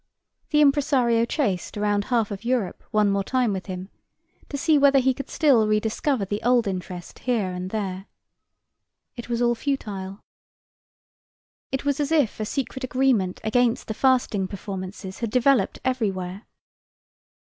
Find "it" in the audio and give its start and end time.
9.15-9.29, 11.71-11.85